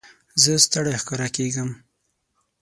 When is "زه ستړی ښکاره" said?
0.41-1.27